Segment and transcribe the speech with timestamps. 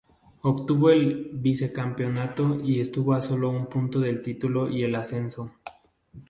[0.41, 5.51] Obtuvo el vicecampeonato y estuvo a solo un punto del título y el ascenso.